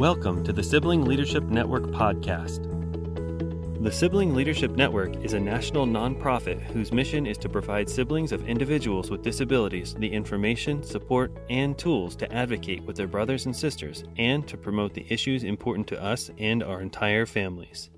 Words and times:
Welcome 0.00 0.42
to 0.44 0.52
the 0.54 0.62
Sibling 0.62 1.04
Leadership 1.04 1.44
Network 1.44 1.82
podcast. 1.82 2.64
The 3.84 3.92
Sibling 3.92 4.34
Leadership 4.34 4.70
Network 4.70 5.14
is 5.22 5.34
a 5.34 5.38
national 5.38 5.84
nonprofit 5.84 6.62
whose 6.62 6.90
mission 6.90 7.26
is 7.26 7.36
to 7.36 7.50
provide 7.50 7.86
siblings 7.86 8.32
of 8.32 8.48
individuals 8.48 9.10
with 9.10 9.20
disabilities 9.20 9.92
the 9.92 10.10
information, 10.10 10.82
support, 10.82 11.38
and 11.50 11.76
tools 11.76 12.16
to 12.16 12.32
advocate 12.32 12.82
with 12.84 12.96
their 12.96 13.08
brothers 13.08 13.44
and 13.44 13.54
sisters 13.54 14.04
and 14.16 14.48
to 14.48 14.56
promote 14.56 14.94
the 14.94 15.04
issues 15.12 15.44
important 15.44 15.86
to 15.88 16.02
us 16.02 16.30
and 16.38 16.62
our 16.62 16.80
entire 16.80 17.26
families. 17.26 17.90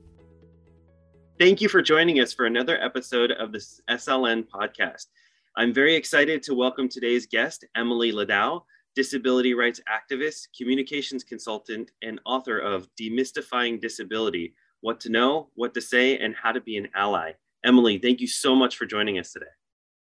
Thank 1.38 1.60
you 1.60 1.68
for 1.68 1.82
joining 1.82 2.18
us 2.18 2.32
for 2.32 2.46
another 2.46 2.82
episode 2.82 3.30
of 3.30 3.52
the 3.52 3.64
SLN 3.88 4.48
podcast. 4.48 5.06
I'm 5.56 5.72
very 5.72 5.94
excited 5.94 6.42
to 6.42 6.54
welcome 6.54 6.88
today's 6.88 7.26
guest, 7.26 7.64
Emily 7.76 8.10
Ladau, 8.10 8.62
disability 8.94 9.54
rights 9.54 9.80
activist, 9.88 10.48
communications 10.56 11.24
consultant, 11.24 11.90
and 12.02 12.20
author 12.26 12.58
of 12.58 12.88
Demystifying 12.96 13.80
Disability 13.80 14.54
What 14.80 15.00
to 15.00 15.08
Know, 15.08 15.48
What 15.54 15.74
to 15.74 15.80
Say, 15.80 16.18
and 16.18 16.34
How 16.34 16.52
to 16.52 16.60
Be 16.60 16.76
an 16.76 16.88
Ally. 16.94 17.32
Emily, 17.64 17.98
thank 17.98 18.20
you 18.20 18.26
so 18.26 18.54
much 18.54 18.76
for 18.76 18.86
joining 18.86 19.18
us 19.18 19.32
today. 19.32 19.46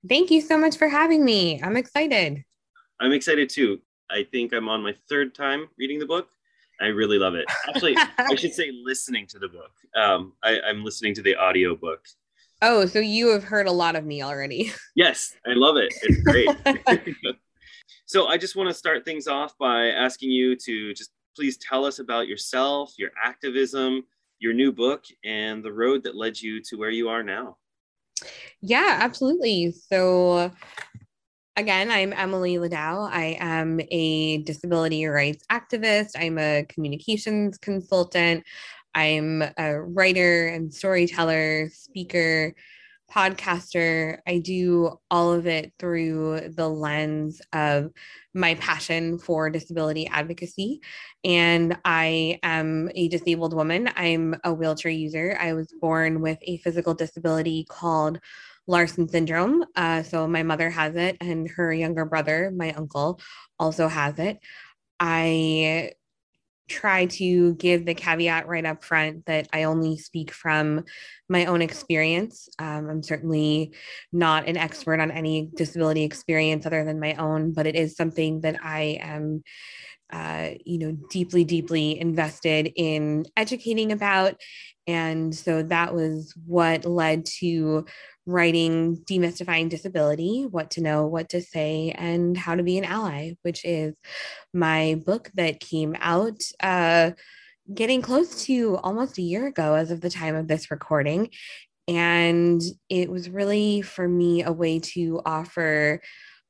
Thank 0.08 0.30
you 0.30 0.42
so 0.42 0.58
much 0.58 0.78
for 0.78 0.88
having 0.88 1.26
me. 1.26 1.62
I'm 1.64 1.78
excited. 1.78 2.44
I'm 3.00 3.12
excited 3.12 3.50
too. 3.50 3.80
I 4.10 4.24
think 4.32 4.54
I'm 4.54 4.70
on 4.70 4.84
my 4.84 4.94
third 5.10 5.34
time 5.34 5.68
reading 5.78 6.00
the 6.00 6.06
book. 6.06 6.30
I 6.82 6.88
really 6.88 7.18
love 7.18 7.36
it. 7.36 7.46
Actually, 7.68 7.98
I 8.20 8.36
should 8.36 8.54
say 8.54 8.72
listening 8.84 9.28
to 9.28 9.40
the 9.40 9.48
book. 9.48 9.72
Um, 9.96 10.34
I, 10.44 10.60
I'm 10.60 10.84
listening 10.84 11.14
to 11.16 11.22
the 11.22 11.36
audio 11.36 11.76
book. 11.76 12.06
Oh, 12.62 12.86
so 12.86 13.00
you 13.00 13.30
have 13.30 13.44
heard 13.44 13.68
a 13.68 13.72
lot 13.72 13.96
of 13.96 14.06
me 14.06 14.22
already. 14.22 14.72
Yes, 14.98 15.36
I 15.46 15.52
love 15.56 15.76
it. 15.76 15.94
It's 16.04 16.22
great. 16.22 17.36
so 18.06 18.28
I 18.28 18.38
just 18.38 18.56
want 18.56 18.70
to 18.70 18.74
start 18.74 19.06
things 19.06 19.28
off 19.28 19.58
by 19.58 19.88
asking 19.88 20.32
you 20.32 20.56
to 20.58 20.94
just 20.94 21.12
please 21.36 21.58
tell 21.58 21.86
us 21.86 22.00
about 22.00 22.28
yourself, 22.28 22.94
your 22.98 23.12
activism, 23.24 24.04
your 24.40 24.54
new 24.54 24.72
book, 24.72 25.06
and 25.24 25.64
the 25.64 25.74
road 25.74 26.04
that 26.04 26.16
led 26.16 26.40
you 26.40 26.62
to 26.62 26.78
where 26.78 26.90
you 26.90 27.10
are 27.10 27.24
now. 27.24 27.58
Yeah, 28.62 29.00
absolutely. 29.02 29.72
So 29.72 30.52
again, 31.58 31.92
I'm 31.92 32.14
Emily 32.14 32.56
Ladau. 32.56 33.10
I 33.12 33.38
am 33.40 33.80
a 33.92 34.38
disability 34.40 35.06
rights 35.06 35.44
activist. 35.52 36.12
I'm 36.18 36.38
a 36.38 36.66
communications 36.70 37.58
consultant. 37.58 38.44
I'm 38.94 39.44
a 39.58 39.82
writer 39.82 40.48
and 40.48 40.74
storyteller, 40.74 41.70
speaker, 41.70 42.54
podcaster. 43.12 44.20
I 44.28 44.40
do 44.40 45.00
all 45.10 45.34
of 45.34 45.48
it 45.48 45.74
through 45.80 46.50
the 46.50 46.68
lens 46.68 47.42
of 47.54 47.92
my 48.34 48.56
passion 48.56 49.18
for 49.20 49.50
disability 49.50 50.08
advocacy. 50.08 50.82
And 51.24 51.78
I 51.86 52.40
am 52.44 52.90
a 52.94 53.08
disabled 53.08 53.54
woman. 53.54 53.90
I'm 53.96 54.36
a 54.44 54.54
wheelchair 54.54 54.92
user. 54.92 55.38
I 55.40 55.54
was 55.54 55.74
born 55.80 56.22
with 56.22 56.38
a 56.42 56.58
physical 56.58 56.94
disability 56.94 57.66
called 57.70 58.20
Larsen 58.68 59.08
syndrome. 59.08 59.64
Uh, 59.76 60.04
so 60.04 60.28
my 60.28 60.44
mother 60.44 60.70
has 60.70 60.96
it, 60.96 61.18
and 61.22 61.50
her 61.50 61.72
younger 61.72 62.06
brother, 62.06 62.52
my 62.56 62.72
uncle, 62.74 63.20
also 63.60 63.88
has 63.88 64.18
it. 64.20 64.40
I 65.00 65.92
try 66.68 67.06
to 67.06 67.54
give 67.56 67.86
the 67.86 67.94
caveat 67.94 68.48
right 68.48 68.66
up 68.66 68.84
front 68.84 69.26
that 69.26 69.48
I 69.54 69.64
only 69.64 69.98
speak 69.98 70.32
from 70.32 70.84
my 71.30 71.46
own 71.46 71.62
experience. 71.62 72.50
Um, 72.58 72.90
I'm 72.90 73.04
certainly 73.04 73.74
not 74.12 74.48
an 74.48 74.58
expert 74.58 75.00
on 75.00 75.12
any 75.12 75.50
disability 75.56 76.04
experience 76.04 76.66
other 76.66 76.84
than 76.84 77.00
my 77.00 77.14
own, 77.16 77.54
but 77.54 77.68
it 77.68 77.76
is 77.76 77.96
something 77.96 78.42
that 78.42 78.64
I 78.64 79.00
am. 79.02 79.44
Uh, 80.14 80.52
you 80.64 80.78
know, 80.78 80.92
deeply, 81.10 81.44
deeply 81.44 82.00
invested 82.00 82.72
in 82.76 83.26
educating 83.36 83.92
about. 83.92 84.40
And 84.86 85.34
so 85.34 85.64
that 85.64 85.96
was 85.96 86.36
what 86.46 86.86
led 86.86 87.26
to 87.40 87.86
writing 88.26 88.98
Demystifying 88.98 89.70
Disability 89.70 90.48
What 90.50 90.72
to 90.72 90.82
Know, 90.82 91.06
What 91.06 91.30
to 91.30 91.42
Say, 91.42 91.94
and 91.98 92.36
How 92.36 92.56
to 92.56 92.64
Be 92.64 92.78
an 92.78 92.86
Ally, 92.86 93.34
which 93.44 93.64
is 93.64 93.96
my 94.54 95.02
book 95.06 95.32
that 95.36 95.60
came 95.60 95.96
out 96.00 96.42
uh, 96.62 97.12
getting 97.74 98.02
close 98.02 98.46
to 98.46 98.78
almost 98.78 99.18
a 99.18 99.24
year 99.24 99.48
ago 99.48 99.76
as 99.76 99.92
of 99.92 100.02
the 100.02 100.10
time 100.10 100.36
of 100.36 100.48
this 100.48 100.72
recording. 100.72 101.30
And 101.88 102.62
it 102.90 103.10
was 103.12 103.30
really 103.30 103.82
for 103.82 104.08
me 104.08 104.44
a 104.44 104.52
way 104.52 104.80
to 104.80 105.22
offer 105.26 106.02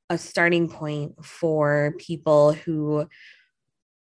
a 0.10 0.18
starting 0.18 0.70
point 0.70 1.26
for 1.26 1.94
people 1.98 2.54
who 2.54 3.08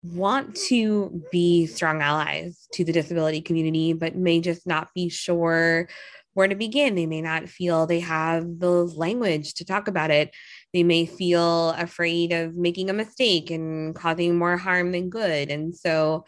want 0.03 0.55
to 0.55 1.21
be 1.31 1.65
strong 1.65 2.01
allies 2.01 2.67
to 2.73 2.85
the 2.85 2.93
disability 2.93 3.41
community, 3.41 3.93
but 3.93 4.15
may 4.15 4.39
just 4.39 4.67
not 4.67 4.93
be 4.93 5.09
sure 5.09 5.89
where 6.35 6.47
to 6.47 6.55
begin. 6.55 6.93
They 6.95 7.07
may 7.07 7.21
not 7.21 7.49
feel 7.49 7.87
they 7.87 8.01
have 8.01 8.59
the 8.59 8.69
language 8.69 9.55
to 9.55 9.65
talk 9.65 9.87
about 9.87 10.11
it. 10.11 10.35
They 10.73 10.83
may 10.83 11.07
feel 11.07 11.69
afraid 11.71 12.31
of 12.33 12.55
making 12.55 12.89
a 12.89 12.93
mistake 12.93 13.49
and 13.49 13.95
causing 13.95 14.37
more 14.37 14.57
harm 14.57 14.91
than 14.91 15.09
good. 15.09 15.49
And 15.49 15.75
so, 15.75 16.25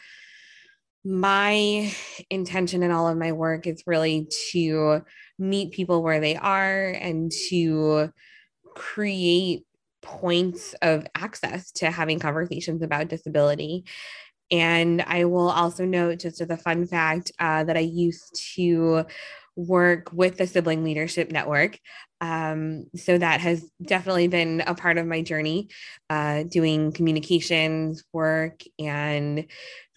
my 1.03 1.94
intention 2.29 2.84
in 2.84 2.91
all 2.91 3.07
of 3.07 3.18
my 3.18 3.31
work 3.31 3.68
is 3.68 3.84
really 3.85 4.28
to 4.51 5.03
meet 5.38 5.72
people 5.72 6.01
where 6.03 6.19
they 6.19 6.35
are 6.35 6.89
and 6.89 7.31
to 7.50 8.12
create 8.75 9.63
points 10.01 10.74
of 10.81 11.06
access 11.16 11.72
to 11.74 11.91
having 11.91 12.19
conversations 12.19 12.81
about 12.81 13.09
disability. 13.09 13.85
And 14.50 15.01
I 15.01 15.25
will 15.25 15.50
also 15.50 15.85
note, 15.85 16.19
just 16.19 16.39
as 16.41 16.50
a 16.50 16.57
fun 16.57 16.88
fact, 16.88 17.31
uh, 17.39 17.66
that 17.66 17.78
I 17.78 17.81
used 17.81 18.41
to 18.56 19.06
work 19.57 20.13
with 20.13 20.38
the 20.38 20.47
Sibling 20.47 20.84
Leadership 20.84 21.31
Network. 21.31 21.79
Um, 22.22 22.85
so 22.95 23.18
that 23.18 23.41
has 23.41 23.69
definitely 23.84 24.28
been 24.28 24.63
a 24.66 24.73
part 24.73 24.97
of 24.97 25.06
my 25.06 25.22
journey, 25.22 25.69
uh, 26.09 26.44
doing 26.44 26.91
communications 26.91 28.03
work 28.13 28.62
and 28.79 29.47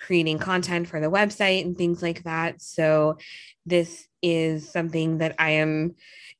creating 0.00 0.38
content 0.38 0.88
for 0.88 0.98
the 0.98 1.10
website 1.10 1.64
and 1.64 1.76
things 1.76 2.02
like 2.02 2.24
that. 2.24 2.60
So 2.60 3.18
this 3.66 4.08
is 4.22 4.68
something 4.68 5.18
that 5.18 5.34
I 5.38 5.50
am 5.50 5.94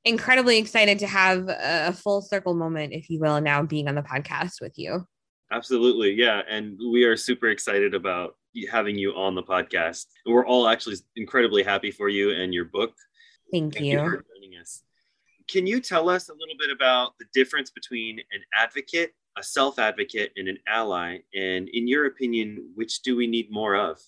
incredibly 0.05 0.59
excited 0.59 0.99
to 1.01 1.07
have 1.07 1.49
a 1.49 1.93
full 1.93 2.23
circle 2.23 2.55
moment, 2.55 2.95
if 2.95 3.11
you 3.11 3.21
will, 3.21 3.41
now 3.41 3.63
being 3.63 3.87
on 3.87 3.95
the 3.95 4.03
podcast 4.03 4.61
with 4.61 4.79
you. 4.79 5.07
Absolutely. 5.53 6.13
Yeah. 6.13 6.43
And 6.49 6.79
we 6.91 7.05
are 7.05 7.17
super 7.17 7.49
excited 7.49 7.93
about 7.95 8.37
having 8.71 8.97
you 8.97 9.13
on 9.13 9.35
the 9.35 9.43
podcast. 9.43 10.07
We're 10.27 10.47
all 10.47 10.69
actually 10.69 10.97
incredibly 11.17 11.63
happy 11.63 11.91
for 11.91 12.09
you 12.09 12.33
and 12.33 12.55
your 12.55 12.65
book. 12.65 12.95
Thank, 13.53 13.75
Thank 13.75 13.87
you. 13.87 14.01
you 14.01 14.11
for 14.11 14.25
joining 14.35 14.59
us. 14.61 14.83
Can 15.49 15.67
you 15.67 15.81
tell 15.81 16.09
us 16.09 16.29
a 16.29 16.33
little 16.33 16.55
bit 16.59 16.71
about 16.71 17.19
the 17.19 17.27
difference 17.35 17.71
between 17.71 18.21
an 18.33 18.41
advocate, 18.55 19.15
a 19.37 19.43
self 19.43 19.79
advocate, 19.79 20.33
and 20.37 20.49
an 20.49 20.59
ally? 20.69 21.19
And 21.35 21.69
in 21.69 21.89
your 21.89 22.07
opinion, 22.07 22.71
which 22.75 23.03
do 23.03 23.17
we 23.17 23.27
need 23.27 23.51
more 23.51 23.75
of? 23.75 23.99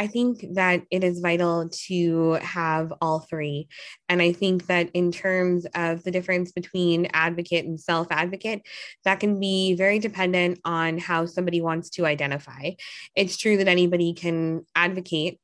I 0.00 0.06
think 0.06 0.54
that 0.54 0.84
it 0.90 1.04
is 1.04 1.20
vital 1.20 1.68
to 1.88 2.38
have 2.40 2.90
all 3.02 3.20
three. 3.20 3.68
And 4.08 4.22
I 4.22 4.32
think 4.32 4.66
that 4.68 4.88
in 4.94 5.12
terms 5.12 5.66
of 5.74 6.02
the 6.04 6.10
difference 6.10 6.52
between 6.52 7.10
advocate 7.12 7.66
and 7.66 7.78
self 7.78 8.06
advocate, 8.10 8.62
that 9.04 9.20
can 9.20 9.38
be 9.38 9.74
very 9.74 9.98
dependent 9.98 10.58
on 10.64 10.96
how 10.96 11.26
somebody 11.26 11.60
wants 11.60 11.90
to 11.90 12.06
identify. 12.06 12.70
It's 13.14 13.36
true 13.36 13.58
that 13.58 13.68
anybody 13.68 14.14
can 14.14 14.64
advocate, 14.74 15.38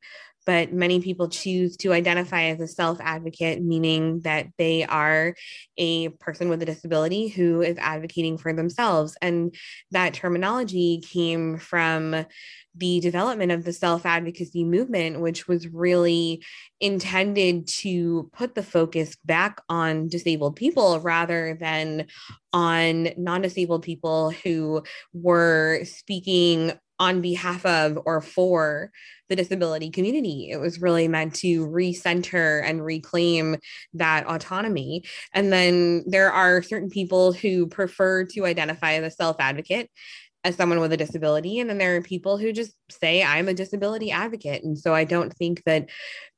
but 0.47 0.73
many 0.73 1.01
people 1.01 1.29
choose 1.29 1.77
to 1.79 1.93
identify 1.93 2.45
as 2.45 2.61
a 2.61 2.69
self 2.69 2.99
advocate, 3.01 3.63
meaning 3.63 4.21
that 4.21 4.47
they 4.57 4.85
are 4.85 5.35
a 5.77 6.09
person 6.11 6.49
with 6.49 6.63
a 6.63 6.67
disability 6.67 7.29
who 7.29 7.61
is 7.61 7.77
advocating 7.79 8.39
for 8.39 8.53
themselves. 8.53 9.17
And 9.21 9.55
that 9.91 10.15
terminology 10.15 11.03
came 11.05 11.59
from 11.59 12.25
the 12.77 13.01
development 13.01 13.53
of 13.53 13.65
the 13.65 13.73
self 13.73 14.07
advocacy 14.07 14.65
movement, 14.65 15.21
which 15.21 15.49
was 15.49 15.69
really 15.69 16.45
intended 16.81 17.67
to 17.67 18.31
put 18.33 18.55
the 18.55 18.63
focus 18.63 19.17
back 19.25 19.61
on 19.69 20.09
disabled 20.09 20.57
people 20.57 21.01
rather 21.01 21.57
than 21.59 22.07
on 22.53 23.09
non 23.17 23.41
disabled 23.43 23.83
people 23.83 24.31
who 24.31 24.83
were 25.13 25.81
speaking 25.85 26.73
on 26.99 27.21
behalf 27.21 27.65
of 27.67 27.99
or 28.07 28.21
for 28.21 28.91
the 29.29 29.37
disability 29.37 29.91
community. 29.91 30.51
It 30.51 30.59
was 30.59 30.81
really 30.81 31.09
meant 31.09 31.35
to 31.37 31.67
recenter 31.67 32.63
and 32.65 32.85
reclaim 32.85 33.57
that 33.95 34.27
autonomy. 34.27 35.05
And 35.33 35.53
then 35.53 36.05
there 36.07 36.31
are 36.31 36.63
certain 36.63 36.91
people 36.91 37.33
who 37.33 37.67
prefer 37.67 38.25
to 38.27 38.47
identify 38.47 38.93
as 38.93 39.05
a 39.05 39.17
self 39.17 39.37
advocate 39.41 39.91
as 40.47 40.55
someone 40.55 40.79
with 40.79 40.93
a 40.93 40.97
disability 40.97 41.59
and 41.59 41.69
then 41.69 41.79
there 41.79 41.97
are 41.97 42.01
people 42.01 42.39
who 42.39 42.53
just 42.53 42.73
say 42.89 43.21
i'm 43.21 43.49
a 43.49 43.55
disability 43.55 44.13
advocate 44.13 44.63
and 44.63 44.79
so 44.79 44.95
i 44.95 45.03
don't 45.03 45.33
think 45.33 45.61
that 45.65 45.89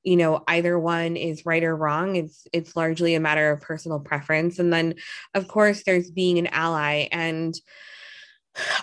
you 0.02 0.16
know 0.16 0.42
either 0.48 0.78
one 0.78 1.14
is 1.14 1.44
right 1.44 1.62
or 1.62 1.76
wrong 1.76 2.16
it's 2.16 2.46
it's 2.54 2.74
largely 2.74 3.14
a 3.14 3.20
matter 3.20 3.50
of 3.50 3.60
personal 3.60 4.00
preference 4.00 4.58
and 4.58 4.72
then 4.72 4.94
of 5.34 5.46
course 5.46 5.82
there's 5.84 6.10
being 6.10 6.38
an 6.38 6.46
ally 6.46 7.06
and 7.12 7.60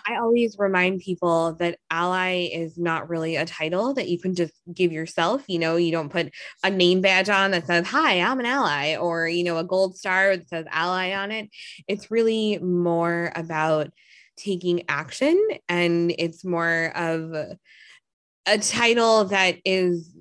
I 0.08 0.16
always 0.18 0.58
remind 0.58 1.02
people 1.02 1.54
that 1.54 1.80
ally 1.90 2.50
is 2.52 2.78
not 2.78 3.10
really 3.10 3.36
a 3.36 3.46
title 3.46 3.94
that 3.94 4.10
you 4.10 4.20
can 4.20 4.36
just 4.36 4.54
give 4.74 4.92
yourself. 4.92 5.44
You 5.48 5.60
know, 5.60 5.76
you 5.76 5.92
don't 5.92 6.10
put 6.10 6.32
a 6.64 6.70
name 6.70 7.02
badge 7.02 7.30
on 7.30 7.52
that 7.52 7.68
says, 7.68 7.88
Hi, 7.88 8.22
I'm 8.22 8.40
an 8.40 8.46
ally, 8.46 8.96
or, 8.96 9.28
you 9.28 9.44
know, 9.44 9.58
a 9.58 9.64
gold 9.64 9.98
star 9.98 10.38
that 10.38 10.50
says 10.50 10.66
ally 10.70 11.14
on 11.14 11.32
it. 11.32 11.50
It's 11.88 12.12
really 12.12 12.60
more 12.60 13.32
about 13.36 13.92
taking 14.38 14.84
action 14.90 15.40
and 15.70 16.14
it's 16.18 16.44
more 16.44 16.92
of 16.96 17.34
a 18.46 18.58
title 18.58 19.26
that 19.26 19.58
is 19.66 20.12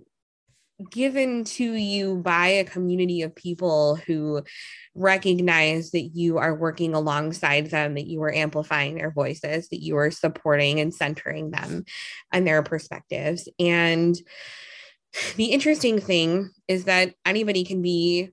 given 0.90 1.44
to 1.44 1.72
you 1.72 2.16
by 2.16 2.48
a 2.48 2.64
community 2.64 3.22
of 3.22 3.34
people 3.34 3.96
who 3.96 4.42
recognize 4.94 5.92
that 5.92 6.10
you 6.14 6.38
are 6.38 6.54
working 6.54 6.94
alongside 6.94 7.70
them, 7.70 7.94
that 7.94 8.06
you 8.06 8.22
are 8.22 8.32
amplifying 8.32 8.96
their 8.96 9.10
voices, 9.10 9.68
that 9.68 9.82
you 9.82 9.96
are 9.96 10.10
supporting 10.10 10.80
and 10.80 10.92
centering 10.92 11.50
them 11.50 11.84
and 12.32 12.46
their 12.46 12.62
perspectives. 12.62 13.48
And 13.58 14.16
the 15.36 15.46
interesting 15.46 16.00
thing 16.00 16.50
is 16.66 16.84
that 16.84 17.14
anybody 17.24 17.64
can 17.64 17.82
be 17.82 18.30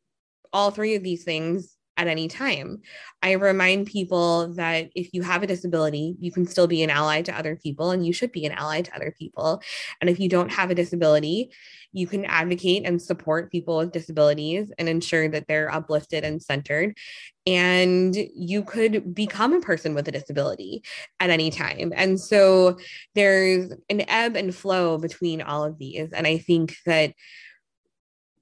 all 0.52 0.72
three 0.72 0.96
of 0.96 1.04
these 1.04 1.24
things 1.24 1.76
at 2.02 2.08
any 2.08 2.28
time. 2.28 2.82
I 3.22 3.34
remind 3.34 3.86
people 3.86 4.54
that 4.56 4.90
if 4.96 5.14
you 5.14 5.22
have 5.22 5.44
a 5.44 5.48
disability, 5.48 6.16
you 6.20 6.32
can 6.32 6.48
still 6.48 6.66
be 6.66 6.82
an 6.82 6.90
ally 6.90 7.22
to 7.22 7.38
other 7.38 7.56
people 7.56 7.92
and 7.92 8.04
you 8.04 8.12
should 8.12 8.32
be 8.32 8.46
an 8.48 8.52
ally 8.52 8.82
to 8.82 8.96
other 8.96 9.14
people. 9.18 9.62
And 10.02 10.10
if 10.10 10.20
you 10.20 10.28
don't 10.28 10.52
have 10.52 10.72
a 10.72 10.76
disability, 10.76 11.52
you 11.94 12.08
can 12.08 12.26
advocate 12.26 12.84
and 12.86 13.00
support 13.00 13.52
people 13.52 13.78
with 13.78 13.92
disabilities 13.92 14.72
and 14.80 14.90
ensure 14.90 15.30
that 15.30 15.48
they're 15.48 15.72
uplifted 15.72 16.24
and 16.24 16.42
centered. 16.42 16.98
And 17.46 18.16
you 18.34 18.64
could 18.64 19.14
become 19.14 19.54
a 19.54 19.62
person 19.62 19.94
with 19.94 20.08
a 20.08 20.12
disability 20.12 20.84
at 21.20 21.30
any 21.30 21.52
time. 21.52 21.94
And 21.96 22.20
so 22.20 22.78
there's 23.14 23.72
an 23.90 24.10
ebb 24.10 24.36
and 24.36 24.56
flow 24.56 24.98
between 24.98 25.44
all 25.44 25.64
of 25.64 25.78
these. 25.78 26.12
And 26.14 26.26
I 26.26 26.40
think 26.40 26.76
that 26.88 27.14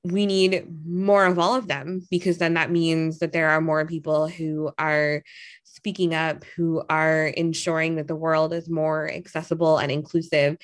we 0.03 0.25
need 0.25 0.65
more 0.85 1.25
of 1.25 1.37
all 1.37 1.55
of 1.55 1.67
them 1.67 2.07
because 2.09 2.37
then 2.37 2.53
that 2.53 2.71
means 2.71 3.19
that 3.19 3.33
there 3.33 3.49
are 3.49 3.59
more 3.59 3.85
people 3.85 4.27
who 4.27 4.71
are 4.77 5.23
speaking 5.63 6.13
up, 6.13 6.43
who 6.55 6.83
are 6.89 7.27
ensuring 7.27 7.95
that 7.95 8.07
the 8.07 8.15
world 8.15 8.53
is 8.53 8.69
more 8.69 9.11
accessible 9.11 9.77
and 9.77 9.91
inclusive. 9.91 10.57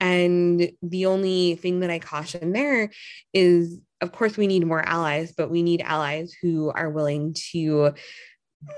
And 0.00 0.70
the 0.82 1.06
only 1.06 1.56
thing 1.56 1.80
that 1.80 1.90
I 1.90 1.98
caution 1.98 2.52
there 2.52 2.90
is, 3.32 3.78
of 4.00 4.12
course, 4.12 4.36
we 4.36 4.46
need 4.46 4.66
more 4.66 4.86
allies, 4.86 5.32
but 5.36 5.50
we 5.50 5.62
need 5.62 5.82
allies 5.82 6.34
who 6.40 6.70
are 6.70 6.90
willing 6.90 7.34
to 7.52 7.92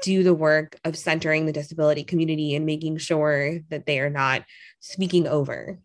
do 0.02 0.22
the 0.22 0.34
work 0.34 0.78
of 0.84 0.96
centering 0.96 1.46
the 1.46 1.52
disability 1.52 2.04
community 2.04 2.54
and 2.54 2.66
making 2.66 2.98
sure 2.98 3.60
that 3.70 3.86
they 3.86 4.00
are 4.00 4.10
not 4.10 4.44
speaking 4.80 5.26
over 5.26 5.78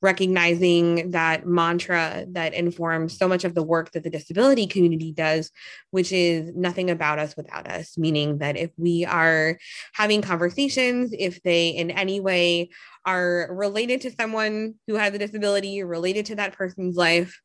recognizing 0.00 1.10
that 1.10 1.46
mantra 1.46 2.24
that 2.30 2.54
informs 2.54 3.18
so 3.18 3.26
much 3.26 3.44
of 3.44 3.54
the 3.54 3.62
work 3.62 3.90
that 3.92 4.04
the 4.04 4.10
disability 4.10 4.66
community 4.66 5.12
does, 5.12 5.50
which 5.90 6.12
is 6.12 6.52
nothing 6.54 6.90
about 6.90 7.18
us 7.18 7.36
without 7.36 7.68
us, 7.68 7.98
meaning 7.98 8.38
that 8.38 8.56
if 8.56 8.70
we 8.76 9.04
are 9.04 9.58
having 9.94 10.22
conversations, 10.22 11.12
if 11.18 11.42
they 11.42 11.70
in 11.70 11.90
any 11.90 12.20
way 12.20 12.70
are 13.04 13.48
related 13.50 14.00
to 14.02 14.10
someone 14.12 14.74
who 14.86 14.94
has 14.94 15.12
a 15.14 15.18
disability, 15.18 15.82
related 15.82 16.26
to 16.26 16.36
that 16.36 16.52
person's 16.52 16.96
life, 16.96 17.40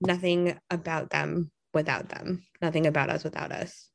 nothing 0.00 0.58
about 0.70 1.10
them 1.10 1.50
without 1.74 2.08
them, 2.08 2.44
nothing 2.62 2.86
about 2.86 3.10
us 3.10 3.24
without 3.24 3.52
us. 3.52 3.90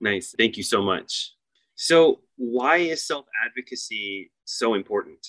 Nice. 0.00 0.34
Thank 0.36 0.56
you 0.56 0.62
so 0.62 0.82
much. 0.82 1.32
So, 1.74 2.20
why 2.36 2.78
is 2.78 3.06
self 3.06 3.26
advocacy 3.44 4.30
so 4.44 4.74
important? 4.74 5.26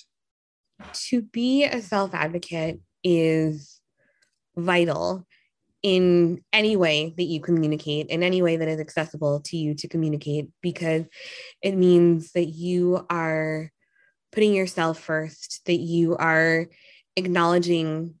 To 0.92 1.22
be 1.22 1.64
a 1.64 1.80
self 1.80 2.14
advocate 2.14 2.80
is 3.02 3.80
vital 4.56 5.26
in 5.82 6.42
any 6.52 6.76
way 6.76 7.14
that 7.16 7.24
you 7.24 7.40
communicate, 7.40 8.08
in 8.08 8.22
any 8.22 8.42
way 8.42 8.56
that 8.56 8.68
is 8.68 8.80
accessible 8.80 9.40
to 9.40 9.56
you 9.56 9.74
to 9.74 9.88
communicate, 9.88 10.48
because 10.60 11.04
it 11.62 11.76
means 11.76 12.32
that 12.32 12.46
you 12.46 13.06
are 13.08 13.70
putting 14.32 14.54
yourself 14.54 14.98
first, 14.98 15.60
that 15.66 15.78
you 15.78 16.16
are 16.16 16.66
acknowledging 17.16 18.14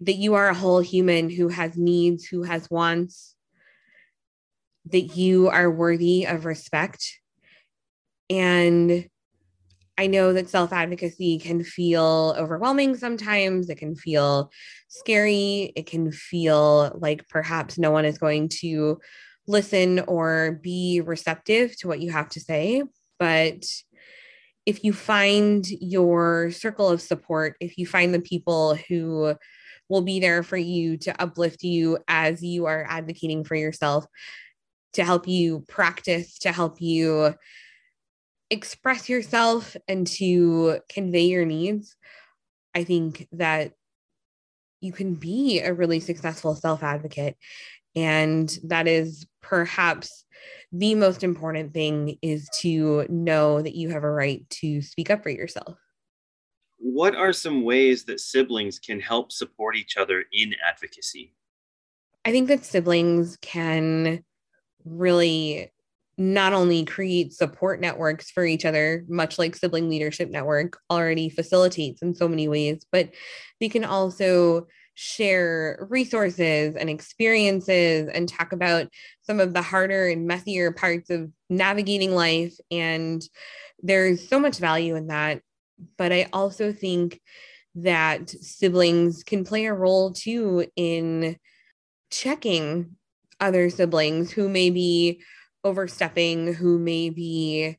that 0.00 0.14
you 0.14 0.34
are 0.34 0.48
a 0.48 0.54
whole 0.54 0.80
human 0.80 1.30
who 1.30 1.48
has 1.48 1.76
needs, 1.76 2.26
who 2.26 2.42
has 2.42 2.68
wants, 2.70 3.34
that 4.86 5.16
you 5.16 5.48
are 5.48 5.70
worthy 5.70 6.26
of 6.26 6.44
respect. 6.44 7.20
And 8.28 9.08
I 9.96 10.08
know 10.08 10.32
that 10.32 10.48
self 10.48 10.72
advocacy 10.72 11.38
can 11.38 11.62
feel 11.62 12.34
overwhelming 12.36 12.96
sometimes. 12.96 13.68
It 13.68 13.76
can 13.76 13.94
feel 13.94 14.50
scary. 14.88 15.72
It 15.76 15.86
can 15.86 16.10
feel 16.10 16.96
like 17.00 17.28
perhaps 17.28 17.78
no 17.78 17.90
one 17.90 18.04
is 18.04 18.18
going 18.18 18.48
to 18.60 18.98
listen 19.46 20.00
or 20.00 20.58
be 20.62 21.00
receptive 21.04 21.76
to 21.78 21.88
what 21.88 22.00
you 22.00 22.10
have 22.10 22.28
to 22.30 22.40
say. 22.40 22.82
But 23.18 23.64
if 24.66 24.82
you 24.82 24.92
find 24.92 25.66
your 25.68 26.50
circle 26.50 26.88
of 26.88 27.02
support, 27.02 27.56
if 27.60 27.78
you 27.78 27.86
find 27.86 28.12
the 28.12 28.20
people 28.20 28.76
who 28.88 29.34
will 29.88 30.02
be 30.02 30.18
there 30.18 30.42
for 30.42 30.56
you 30.56 30.96
to 30.96 31.22
uplift 31.22 31.62
you 31.62 31.98
as 32.08 32.42
you 32.42 32.64
are 32.66 32.86
advocating 32.88 33.44
for 33.44 33.54
yourself, 33.54 34.06
to 34.94 35.04
help 35.04 35.28
you 35.28 35.64
practice, 35.68 36.38
to 36.38 36.52
help 36.52 36.80
you 36.80 37.34
express 38.54 39.08
yourself 39.08 39.76
and 39.88 40.06
to 40.06 40.78
convey 40.88 41.24
your 41.24 41.44
needs, 41.44 41.96
I 42.74 42.84
think 42.84 43.28
that 43.32 43.72
you 44.80 44.92
can 44.92 45.14
be 45.14 45.60
a 45.60 45.74
really 45.74 46.00
successful 46.00 46.54
self 46.54 46.82
advocate. 46.82 47.36
And 47.96 48.56
that 48.64 48.88
is 48.88 49.26
perhaps 49.42 50.24
the 50.72 50.94
most 50.94 51.22
important 51.22 51.72
thing 51.72 52.16
is 52.22 52.48
to 52.60 53.06
know 53.08 53.62
that 53.62 53.74
you 53.74 53.90
have 53.90 54.04
a 54.04 54.10
right 54.10 54.48
to 54.50 54.82
speak 54.82 55.10
up 55.10 55.22
for 55.22 55.30
yourself. 55.30 55.76
What 56.78 57.14
are 57.14 57.32
some 57.32 57.62
ways 57.62 58.04
that 58.04 58.20
siblings 58.20 58.78
can 58.78 59.00
help 59.00 59.32
support 59.32 59.76
each 59.76 59.96
other 59.96 60.24
in 60.32 60.54
advocacy? 60.68 61.34
I 62.24 62.32
think 62.32 62.48
that 62.48 62.64
siblings 62.64 63.36
can 63.40 64.24
really 64.84 65.72
not 66.16 66.52
only 66.52 66.84
create 66.84 67.32
support 67.32 67.80
networks 67.80 68.30
for 68.30 68.44
each 68.44 68.64
other, 68.64 69.04
much 69.08 69.38
like 69.38 69.56
Sibling 69.56 69.88
Leadership 69.88 70.30
Network 70.30 70.78
already 70.90 71.28
facilitates 71.28 72.02
in 72.02 72.14
so 72.14 72.28
many 72.28 72.48
ways, 72.48 72.86
but 72.92 73.10
they 73.60 73.68
can 73.68 73.84
also 73.84 74.66
share 74.94 75.86
resources 75.90 76.76
and 76.76 76.88
experiences 76.88 78.08
and 78.12 78.28
talk 78.28 78.52
about 78.52 78.86
some 79.22 79.40
of 79.40 79.52
the 79.52 79.62
harder 79.62 80.06
and 80.08 80.26
messier 80.26 80.70
parts 80.70 81.10
of 81.10 81.30
navigating 81.50 82.14
life. 82.14 82.54
And 82.70 83.22
there's 83.82 84.28
so 84.28 84.38
much 84.38 84.58
value 84.58 84.94
in 84.94 85.08
that. 85.08 85.42
But 85.98 86.12
I 86.12 86.28
also 86.32 86.72
think 86.72 87.20
that 87.74 88.30
siblings 88.30 89.24
can 89.24 89.44
play 89.44 89.66
a 89.66 89.74
role 89.74 90.12
too 90.12 90.66
in 90.76 91.36
checking 92.10 92.94
other 93.40 93.68
siblings 93.68 94.30
who 94.30 94.48
may 94.48 94.70
be 94.70 95.20
overstepping, 95.64 96.54
who 96.54 96.78
may 96.78 97.10
be, 97.10 97.76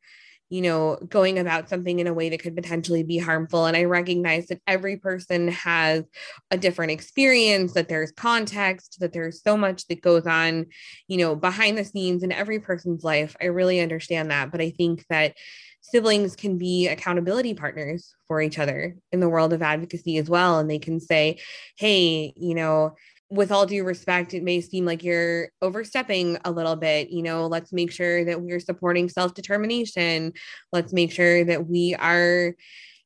you 0.49 0.61
know, 0.61 0.97
going 1.09 1.39
about 1.39 1.69
something 1.69 1.99
in 1.99 2.07
a 2.07 2.13
way 2.13 2.29
that 2.29 2.41
could 2.41 2.55
potentially 2.55 3.03
be 3.03 3.17
harmful. 3.17 3.65
And 3.65 3.75
I 3.75 3.85
recognize 3.85 4.47
that 4.47 4.61
every 4.67 4.97
person 4.97 5.47
has 5.49 6.03
a 6.51 6.57
different 6.57 6.91
experience, 6.91 7.73
that 7.73 7.89
there's 7.89 8.11
context, 8.11 8.97
that 8.99 9.11
there's 9.11 9.41
so 9.41 9.57
much 9.57 9.87
that 9.87 10.01
goes 10.01 10.27
on, 10.27 10.67
you 11.07 11.17
know, 11.17 11.35
behind 11.35 11.77
the 11.77 11.83
scenes 11.83 12.21
in 12.21 12.31
every 12.31 12.59
person's 12.59 13.03
life. 13.03 13.35
I 13.41 13.45
really 13.45 13.79
understand 13.79 14.29
that. 14.31 14.51
But 14.51 14.61
I 14.61 14.69
think 14.69 15.05
that 15.09 15.35
siblings 15.81 16.35
can 16.35 16.57
be 16.57 16.87
accountability 16.87 17.53
partners 17.53 18.13
for 18.27 18.41
each 18.41 18.57
other 18.57 18.97
in 19.11 19.19
the 19.19 19.29
world 19.29 19.53
of 19.53 19.61
advocacy 19.61 20.17
as 20.17 20.29
well. 20.29 20.59
And 20.59 20.69
they 20.69 20.79
can 20.79 20.99
say, 20.99 21.39
hey, 21.77 22.33
you 22.35 22.55
know, 22.55 22.95
with 23.29 23.51
all 23.51 23.65
due 23.65 23.83
respect, 23.83 24.33
it 24.33 24.43
may 24.43 24.61
seem 24.61 24.85
like 24.85 25.03
you're 25.03 25.49
overstepping 25.61 26.37
a 26.45 26.51
little 26.51 26.75
bit. 26.75 27.09
You 27.09 27.23
know, 27.23 27.47
let's 27.47 27.73
make 27.73 27.91
sure 27.91 28.23
that 28.25 28.41
we're 28.41 28.59
supporting 28.59 29.09
self 29.09 29.33
determination. 29.33 30.33
Let's 30.71 30.93
make 30.93 31.11
sure 31.11 31.43
that 31.43 31.67
we 31.67 31.95
are 31.95 32.55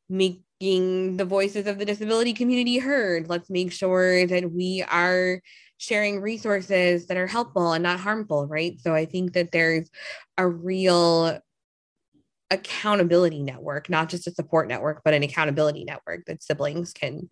making 0.10 1.18
the 1.18 1.26
voices 1.26 1.68
of 1.68 1.80
the 1.80 1.86
disability 1.86 2.34
community 2.34 2.80
heard. 2.80 3.30
Let's 3.30 3.50
make 3.50 3.72
sure 3.72 4.26
that 4.28 4.52
we 4.52 4.84
are 4.92 5.42
sharing 5.78 6.20
resources 6.20 7.08
that 7.08 7.16
are 7.16 7.28
helpful 7.28 7.72
and 7.72 7.84
not 7.84 8.02
harmful, 8.02 8.48
right? 8.48 8.80
So 8.82 8.94
I 8.94 9.06
think 9.06 9.34
that 9.34 9.52
there's 9.52 9.90
a 10.38 10.46
real 10.46 11.40
accountability 12.52 13.42
network, 13.42 13.90
not 13.90 14.10
just 14.10 14.28
a 14.28 14.32
support 14.32 14.68
network, 14.68 15.02
but 15.06 15.14
an 15.14 15.24
accountability 15.24 15.86
network 15.86 16.26
that 16.26 16.44
siblings 16.44 16.92
can 16.92 17.30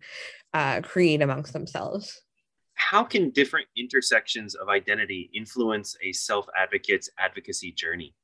uh, 0.54 0.80
create 0.80 1.20
amongst 1.20 1.52
themselves 1.52 2.22
how 2.78 3.04
can 3.04 3.30
different 3.30 3.66
intersections 3.76 4.54
of 4.54 4.68
identity 4.68 5.30
influence 5.34 5.96
a 6.02 6.12
self 6.12 6.46
advocate's 6.56 7.10
advocacy 7.18 7.72
journey? 7.72 8.14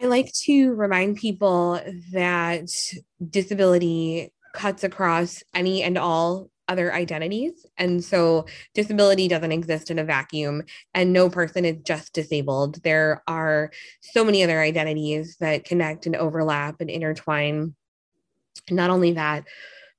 I 0.00 0.06
like 0.06 0.32
to 0.44 0.74
remind 0.74 1.16
people 1.16 1.80
that 2.12 2.68
disability 3.30 4.32
cuts 4.54 4.84
across 4.84 5.42
any 5.54 5.82
and 5.82 5.98
all 5.98 6.50
other 6.68 6.94
identities. 6.94 7.66
And 7.78 8.04
so 8.04 8.44
disability 8.74 9.26
doesn't 9.26 9.50
exist 9.50 9.90
in 9.90 9.98
a 9.98 10.04
vacuum, 10.04 10.62
and 10.94 11.12
no 11.12 11.30
person 11.30 11.64
is 11.64 11.78
just 11.82 12.12
disabled. 12.12 12.82
There 12.84 13.22
are 13.26 13.72
so 14.00 14.24
many 14.24 14.44
other 14.44 14.60
identities 14.60 15.36
that 15.40 15.64
connect 15.64 16.06
and 16.06 16.14
overlap 16.14 16.80
and 16.80 16.90
intertwine. 16.90 17.74
Not 18.70 18.90
only 18.90 19.12
that, 19.12 19.46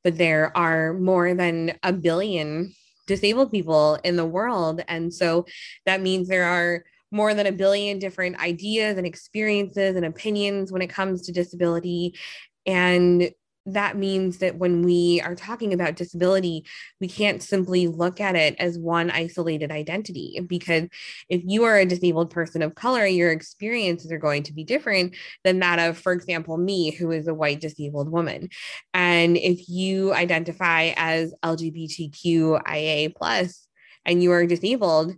but 0.03 0.17
there 0.17 0.55
are 0.57 0.93
more 0.93 1.33
than 1.33 1.77
a 1.83 1.93
billion 1.93 2.73
disabled 3.07 3.51
people 3.51 3.95
in 4.03 4.15
the 4.15 4.25
world. 4.25 4.83
And 4.87 5.13
so 5.13 5.45
that 5.85 6.01
means 6.01 6.27
there 6.27 6.45
are 6.45 6.83
more 7.11 7.33
than 7.33 7.47
a 7.47 7.51
billion 7.51 7.97
different 7.99 8.39
ideas 8.39 8.97
and 8.97 9.07
experiences 9.07 9.95
and 9.95 10.05
opinions 10.05 10.71
when 10.71 10.81
it 10.81 10.89
comes 10.89 11.23
to 11.23 11.31
disability. 11.31 12.15
And 12.65 13.31
that 13.73 13.97
means 13.97 14.39
that 14.39 14.57
when 14.57 14.83
we 14.83 15.21
are 15.21 15.35
talking 15.35 15.73
about 15.73 15.95
disability, 15.95 16.65
we 16.99 17.07
can't 17.07 17.41
simply 17.41 17.87
look 17.87 18.19
at 18.19 18.35
it 18.35 18.55
as 18.59 18.77
one 18.77 19.11
isolated 19.11 19.71
identity. 19.71 20.39
Because 20.45 20.87
if 21.29 21.41
you 21.45 21.63
are 21.63 21.77
a 21.77 21.85
disabled 21.85 22.31
person 22.31 22.61
of 22.61 22.75
color, 22.75 23.05
your 23.05 23.31
experiences 23.31 24.11
are 24.11 24.17
going 24.17 24.43
to 24.43 24.53
be 24.53 24.63
different 24.63 25.15
than 25.43 25.59
that 25.59 25.79
of, 25.79 25.97
for 25.97 26.11
example, 26.11 26.57
me, 26.57 26.91
who 26.91 27.11
is 27.11 27.27
a 27.27 27.33
white 27.33 27.61
disabled 27.61 28.11
woman. 28.11 28.49
And 28.93 29.37
if 29.37 29.67
you 29.69 30.13
identify 30.13 30.93
as 30.95 31.33
LGBTQIA 31.43 33.13
and 34.05 34.23
you 34.23 34.31
are 34.31 34.45
disabled, 34.45 35.13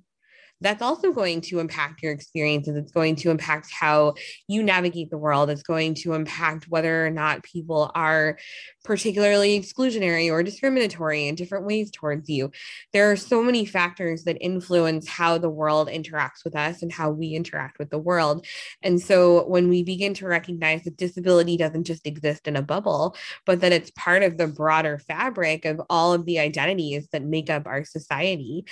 that's 0.62 0.82
also 0.82 1.12
going 1.12 1.41
to 1.41 1.60
impact 1.60 2.01
your 2.03 2.12
experiences. 2.12 2.75
It's 2.75 2.91
going 2.91 3.15
to 3.18 3.32
impact 3.32 3.72
how 3.72 4.13
you 4.48 4.63
navigate 4.63 5.10
the 5.10 5.18
world. 5.18 5.50
It's 5.50 5.63
going 5.63 5.96
to 5.96 6.13
impact 6.13 6.68
whether 6.70 7.06
or 7.06 7.10
not 7.10 7.44
people 7.44 7.91
are 7.96 8.38
particularly 8.84 9.60
exclusionary 9.60 10.32
or 10.32 10.44
discriminatory 10.44 11.27
in 11.27 11.36
different 11.36 11.65
ways 11.65 11.91
towards 11.91 12.30
you. 12.30 12.51
There 12.94 13.12
are 13.12 13.15
so 13.15 13.44
many 13.44 13.65
factors 13.65 14.24
that 14.24 14.38
influence 14.39 15.08
how 15.08 15.38
the 15.38 15.50
world 15.50 15.88
interacts 15.88 16.44
with 16.44 16.56
us 16.56 16.82
and 16.82 16.91
how 16.91 17.10
we 17.10 17.30
interact 17.30 17.80
with 17.80 17.89
the 17.89 18.00
world. 18.00 18.46
And 18.82 19.01
so 19.01 19.48
when 19.48 19.68
we 19.68 19.84
begin 19.84 20.13
to 20.15 20.27
recognize 20.27 20.84
that 20.84 20.98
disability 20.98 21.58
doesn't 21.58 21.86
just 21.86 22.06
exist 22.06 22.48
in 22.48 22.56
a 22.56 22.62
bubble, 22.62 23.15
but 23.46 23.62
that 23.62 23.72
it's 23.72 23.91
part 23.91 24.24
of 24.24 24.38
the 24.38 24.48
broader 24.48 25.00
fabric 25.00 25.65
of 25.65 25.82
all 25.89 26.13
of 26.13 26.25
the 26.25 26.39
identities 26.39 27.08
that 27.12 27.24
make 27.24 27.50
up 27.50 27.65
our 27.65 27.84
society, 27.84 28.65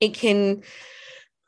it 0.00 0.14
can 0.14 0.62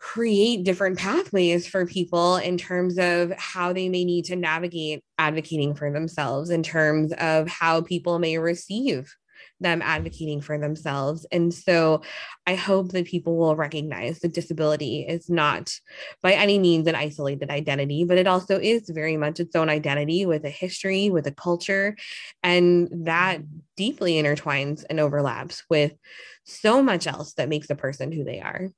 create 0.03 0.65
different 0.65 0.99
pathways 0.99 1.65
for 1.65 1.87
people 1.87 2.37
in 2.37 2.59
terms 2.59 2.99
of 2.99 3.33
how 3.39 3.73
they 3.73 3.89
may 3.89 4.05
need 4.05 4.25
to 4.25 4.35
navigate 4.35 5.01
advocating 5.17 5.77
for 5.77 5.93
themselves, 5.93 6.51
in 6.51 6.61
terms 6.61 7.13
of 7.19 7.47
how 7.47 7.81
people 7.81 8.19
may 8.19 8.37
receive 8.37 9.15
them 9.61 9.81
advocating 9.81 10.41
for 10.41 10.59
themselves. 10.59 11.25
And 11.31 11.55
so 11.55 12.03
I 12.49 12.57
hope 12.57 12.91
that 12.91 13.07
people 13.07 13.37
will 13.37 13.55
recognize 13.55 14.19
that 14.21 14.35
disability 14.35 15.07
is 15.09 15.31
not 15.31 15.73
by 16.21 16.33
any 16.33 16.59
means 16.59 16.89
an 16.89 16.97
isolated 16.97 17.49
identity, 17.49 18.05
but 18.05 18.19
it 18.19 18.27
also 18.27 18.59
is 18.59 18.91
very 18.91 19.17
much 19.17 19.39
its 19.39 19.55
own 19.55 19.69
identity 19.69 20.27
with 20.27 20.45
a 20.45 20.51
history, 20.51 21.11
with 21.11 21.29
a 21.29 21.33
culture, 21.33 21.97
and 22.43 22.89
that 23.05 23.41
deeply 23.77 24.15
intertwines 24.15 24.85
and 24.91 24.99
overlaps 24.99 25.63
with 25.71 25.93
so 26.45 26.83
much 26.83 27.07
else 27.07 27.35
that 27.35 27.49
makes 27.49 27.71
a 27.71 27.77
person 27.77 28.11
who 28.11 28.25
they 28.25 28.41
are. 28.41 28.69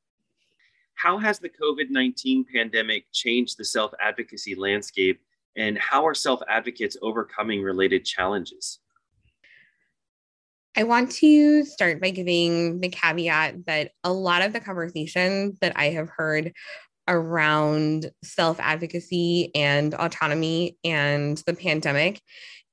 How 1.04 1.18
has 1.18 1.38
the 1.38 1.50
COVID 1.50 1.90
19 1.90 2.46
pandemic 2.50 3.04
changed 3.12 3.58
the 3.58 3.64
self 3.66 3.92
advocacy 4.00 4.54
landscape, 4.54 5.20
and 5.54 5.76
how 5.76 6.06
are 6.06 6.14
self 6.14 6.40
advocates 6.48 6.96
overcoming 7.02 7.62
related 7.62 8.06
challenges? 8.06 8.78
I 10.74 10.84
want 10.84 11.10
to 11.16 11.62
start 11.64 12.00
by 12.00 12.08
giving 12.08 12.80
the 12.80 12.88
caveat 12.88 13.66
that 13.66 13.90
a 14.02 14.10
lot 14.10 14.40
of 14.40 14.54
the 14.54 14.60
conversations 14.60 15.58
that 15.60 15.74
I 15.76 15.90
have 15.90 16.08
heard 16.08 16.54
around 17.06 18.10
self 18.22 18.58
advocacy 18.58 19.54
and 19.54 19.92
autonomy 19.92 20.78
and 20.84 21.36
the 21.46 21.52
pandemic 21.52 22.18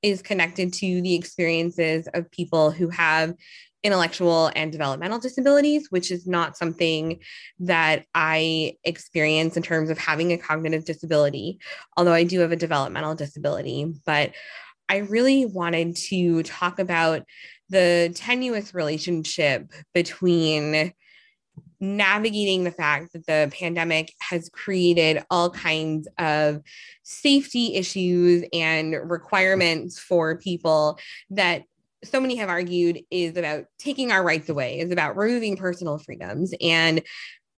is 0.00 0.22
connected 0.22 0.72
to 0.72 1.02
the 1.02 1.14
experiences 1.16 2.08
of 2.14 2.30
people 2.30 2.70
who 2.70 2.88
have 2.88 3.34
intellectual 3.82 4.50
and 4.54 4.70
developmental 4.70 5.18
disabilities, 5.18 5.88
which 5.90 6.10
is 6.10 6.26
not 6.26 6.56
something 6.56 7.18
that 7.58 8.04
I 8.14 8.76
experience 8.84 9.56
in 9.56 9.62
terms 9.62 9.90
of 9.90 9.98
having 9.98 10.32
a 10.32 10.38
cognitive 10.38 10.84
disability, 10.84 11.58
although 11.96 12.12
I 12.12 12.24
do 12.24 12.40
have 12.40 12.52
a 12.52 12.56
developmental 12.56 13.14
disability. 13.14 13.92
But 14.06 14.32
I 14.88 14.98
really 14.98 15.46
wanted 15.46 15.96
to 15.96 16.42
talk 16.42 16.78
about 16.78 17.24
the 17.70 18.12
tenuous 18.14 18.74
relationship 18.74 19.72
between 19.94 20.92
navigating 21.80 22.62
the 22.62 22.70
fact 22.70 23.12
that 23.12 23.26
the 23.26 23.50
pandemic 23.58 24.14
has 24.20 24.48
created 24.50 25.24
all 25.30 25.50
kinds 25.50 26.06
of 26.16 26.60
safety 27.02 27.74
issues 27.74 28.44
and 28.52 28.94
requirements 29.10 29.98
for 29.98 30.36
people 30.36 30.96
that 31.30 31.64
so 32.04 32.20
many 32.20 32.36
have 32.36 32.48
argued 32.48 33.00
is 33.10 33.36
about 33.36 33.64
taking 33.78 34.10
our 34.10 34.22
rights 34.22 34.48
away, 34.48 34.80
is 34.80 34.90
about 34.90 35.16
removing 35.16 35.56
personal 35.56 35.98
freedoms. 35.98 36.52
And 36.60 37.02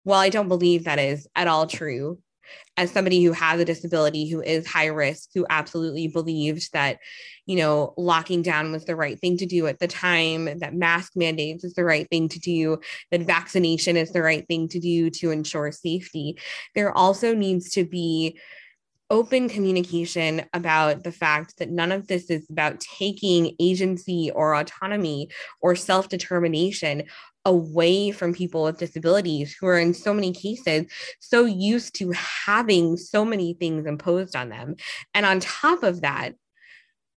while 0.03 0.19
I 0.19 0.29
don't 0.29 0.49
believe 0.49 0.83
that 0.83 0.99
is 0.99 1.27
at 1.35 1.47
all 1.47 1.67
true, 1.67 2.19
as 2.75 2.91
somebody 2.91 3.23
who 3.23 3.31
has 3.31 3.59
a 3.59 3.65
disability 3.65 4.27
who 4.27 4.41
is 4.41 4.67
high 4.67 4.87
risk 4.87 5.29
who 5.33 5.45
absolutely 5.49 6.07
believed 6.07 6.71
that 6.73 6.99
you 7.45 7.55
know 7.55 7.93
locking 7.97 8.41
down 8.41 8.71
was 8.71 8.85
the 8.85 8.95
right 8.95 9.19
thing 9.19 9.37
to 9.37 9.45
do 9.45 9.67
at 9.67 9.79
the 9.79 9.87
time 9.87 10.45
that 10.59 10.73
mask 10.73 11.13
mandates 11.15 11.63
is 11.63 11.73
the 11.73 11.83
right 11.83 12.09
thing 12.09 12.27
to 12.27 12.39
do 12.39 12.77
that 13.11 13.21
vaccination 13.21 13.97
is 13.97 14.11
the 14.11 14.21
right 14.21 14.47
thing 14.47 14.67
to 14.67 14.79
do 14.79 15.09
to 15.09 15.31
ensure 15.31 15.71
safety 15.71 16.37
there 16.75 16.91
also 16.91 17.33
needs 17.33 17.69
to 17.69 17.85
be 17.85 18.37
open 19.09 19.49
communication 19.49 20.45
about 20.53 21.03
the 21.03 21.11
fact 21.11 21.57
that 21.57 21.69
none 21.69 21.91
of 21.91 22.07
this 22.07 22.29
is 22.29 22.45
about 22.49 22.79
taking 22.79 23.55
agency 23.59 24.31
or 24.31 24.55
autonomy 24.55 25.29
or 25.61 25.75
self 25.75 26.09
determination 26.09 27.03
away 27.45 28.11
from 28.11 28.33
people 28.33 28.63
with 28.63 28.77
disabilities 28.77 29.55
who 29.59 29.67
are, 29.67 29.77
in 29.77 29.93
so 29.93 30.13
many 30.13 30.31
cases, 30.31 30.85
so 31.19 31.45
used 31.45 31.93
to 31.95 32.11
having 32.11 32.95
so 32.95 33.25
many 33.25 33.53
things 33.53 33.85
imposed 33.85 34.35
on 34.35 34.49
them. 34.49 34.75
And 35.13 35.25
on 35.25 35.39
top 35.41 35.83
of 35.83 36.01
that, 36.01 36.33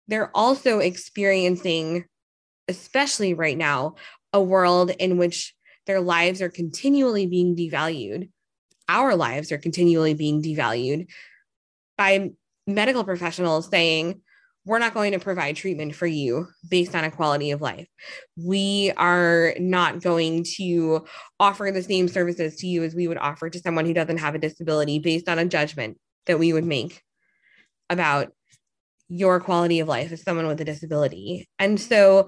they're 0.08 0.36
also 0.36 0.80
experiencing, 0.80 2.06
especially 2.68 3.34
right 3.34 3.58
now, 3.58 3.96
a 4.34 4.42
world 4.42 4.90
in 4.92 5.18
which 5.18 5.54
their 5.86 6.02
lives 6.02 6.42
are 6.42 6.50
continually 6.50 7.28
being 7.28 7.56
devalued. 7.56 8.30
Our 8.90 9.16
lives 9.16 9.52
are 9.52 9.58
continually 9.58 10.14
being 10.14 10.42
devalued 10.42 11.08
by 11.98 12.32
medical 12.68 13.04
professionals 13.04 13.70
saying, 13.70 14.22
we're 14.66 14.80
not 14.80 14.96
going 14.96 15.12
to 15.12 15.20
provide 15.20 15.56
treatment 15.56 15.94
for 15.94 16.08
you 16.08 16.48
based 16.68 16.96
on 16.96 17.04
a 17.04 17.12
quality 17.12 17.52
of 17.52 17.62
life. 17.62 17.88
We 18.36 18.92
are 18.98 19.54
not 19.60 20.02
going 20.02 20.44
to 20.56 21.06
offer 21.40 21.72
the 21.72 21.84
same 21.84 22.08
services 22.08 22.56
to 22.58 22.68
you 22.68 22.84
as 22.84 22.96
we 22.96 23.08
would 23.08 23.20
offer 23.20 23.50
to 23.50 23.60
someone 23.60 23.86
who 23.86 23.94
doesn't 23.94 24.18
have 24.18 24.34
a 24.34 24.40
disability 24.40 24.98
based 24.98 25.30
on 25.30 25.38
a 25.38 25.46
judgment 25.46 26.00
that 26.26 26.40
we 26.40 26.52
would 26.52 26.66
make 26.66 27.04
about 27.92 28.34
your 29.08 29.40
quality 29.40 29.80
of 29.82 29.88
life 29.88 30.12
as 30.12 30.24
someone 30.24 30.48
with 30.48 30.60
a 30.62 30.66
disability. 30.66 31.48
And 31.60 31.80
so 31.80 32.28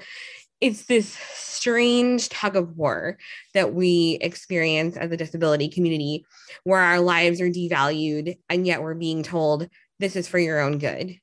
it's 0.60 0.86
this 0.86 1.16
strange 1.34 2.30
tug 2.30 2.56
of 2.56 2.78
war 2.78 3.18
that 3.54 3.74
we 3.74 4.18
experience 4.22 4.98
as 4.98 5.12
a 5.12 5.18
disability 5.18 5.70
community 5.70 6.26
where 6.64 6.80
our 6.80 7.00
lives 7.00 7.42
are 7.42 7.50
devalued 7.50 8.38
and 8.50 8.66
yet 8.66 8.82
we're 8.82 8.96
being 8.96 9.24
told 9.24 9.70
this 10.00 10.16
is 10.16 10.28
for 10.28 10.40
your 10.40 10.60
own 10.60 10.78
good. 10.78 11.20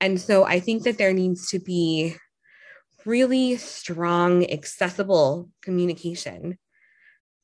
And 0.00 0.20
so 0.20 0.44
I 0.44 0.60
think 0.60 0.84
that 0.84 0.98
there 0.98 1.12
needs 1.12 1.50
to 1.50 1.58
be 1.58 2.16
really 3.04 3.56
strong, 3.56 4.50
accessible 4.50 5.50
communication 5.62 6.58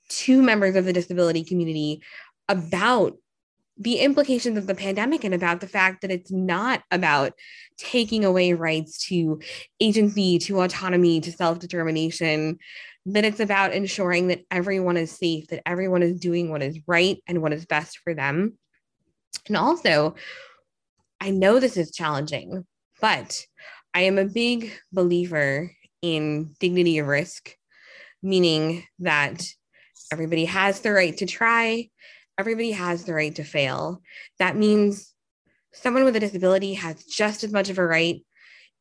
to 0.08 0.42
members 0.42 0.76
of 0.76 0.84
the 0.84 0.92
disability 0.92 1.44
community 1.44 2.02
about 2.48 3.14
the 3.78 3.98
implications 3.98 4.56
of 4.56 4.66
the 4.66 4.74
pandemic 4.74 5.24
and 5.24 5.34
about 5.34 5.60
the 5.60 5.68
fact 5.68 6.00
that 6.00 6.10
it's 6.10 6.30
not 6.30 6.82
about 6.90 7.32
taking 7.76 8.24
away 8.24 8.52
rights 8.54 9.06
to 9.06 9.40
agency, 9.80 10.38
to 10.38 10.60
autonomy, 10.60 11.20
to 11.20 11.32
self 11.32 11.58
determination, 11.58 12.58
that 13.06 13.24
it's 13.24 13.40
about 13.40 13.72
ensuring 13.72 14.28
that 14.28 14.42
everyone 14.50 14.96
is 14.96 15.10
safe, 15.10 15.48
that 15.48 15.62
everyone 15.66 16.02
is 16.02 16.18
doing 16.18 16.50
what 16.50 16.62
is 16.62 16.78
right 16.86 17.22
and 17.26 17.42
what 17.42 17.52
is 17.52 17.66
best 17.66 17.98
for 17.98 18.14
them. 18.14 18.58
And 19.46 19.56
also, 19.56 20.14
I 21.20 21.30
know 21.30 21.60
this 21.60 21.76
is 21.76 21.92
challenging, 21.92 22.66
but 23.00 23.44
I 23.94 24.02
am 24.02 24.18
a 24.18 24.24
big 24.24 24.72
believer 24.92 25.70
in 26.02 26.54
dignity 26.60 26.98
of 26.98 27.06
risk, 27.06 27.54
meaning 28.22 28.84
that 29.00 29.46
everybody 30.12 30.46
has 30.46 30.80
the 30.80 30.92
right 30.92 31.16
to 31.18 31.26
try, 31.26 31.88
everybody 32.38 32.72
has 32.72 33.04
the 33.04 33.14
right 33.14 33.34
to 33.36 33.44
fail. 33.44 34.02
That 34.38 34.56
means 34.56 35.12
someone 35.72 36.04
with 36.04 36.16
a 36.16 36.20
disability 36.20 36.74
has 36.74 37.04
just 37.04 37.44
as 37.44 37.52
much 37.52 37.68
of 37.68 37.78
a 37.78 37.86
right 37.86 38.24